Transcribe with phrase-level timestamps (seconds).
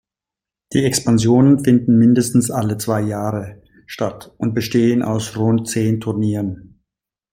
[0.73, 6.81] Die Expansionen finden mindestens alle zwei Jahre statt und bestehen aus rund zehn Turnieren.